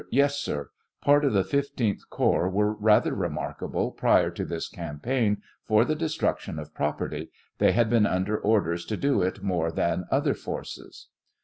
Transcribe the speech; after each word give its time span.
Yes, 0.09 0.39
sir; 0.39 0.71
part 1.01 1.23
of 1.23 1.33
the 1.33 1.43
15th 1.43 2.09
corps 2.09 2.49
were 2.49 2.73
rather 2.73 3.13
re 3.13 3.29
markable, 3.29 3.91
prior 3.91 4.31
to 4.31 4.43
this 4.43 4.67
campaign, 4.67 5.43
for 5.63 5.85
the 5.85 5.93
destruction 5.93 6.57
of 6.57 6.73
property; 6.73 7.29
they 7.59 7.73
had 7.73 7.87
been 7.87 8.07
under 8.07 8.35
orders 8.35 8.83
to 8.85 8.97
do 8.97 9.21
it 9.21 9.43
more 9.43 9.71
than 9.71 10.05
other 10.09 10.33
foTces. 10.33 11.05